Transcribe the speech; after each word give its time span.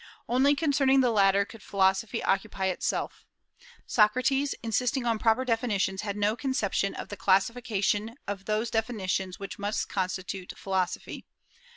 Only 0.27 0.55
concerning 0.55 1.01
the 1.01 1.11
latter 1.11 1.45
could 1.45 1.61
philosophy 1.61 2.23
occupy 2.23 2.65
itself. 2.69 3.23
Socrates, 3.85 4.55
insisting 4.63 5.05
on 5.05 5.19
proper 5.19 5.45
definitions, 5.45 6.01
had 6.01 6.17
no 6.17 6.35
conception 6.35 6.95
of 6.95 7.09
the 7.09 7.15
classification 7.15 8.15
of 8.27 8.45
those 8.45 8.71
definitions 8.71 9.37
which 9.37 9.59
must 9.59 9.89
constitute 9.89 10.57
philosophy. 10.57 11.27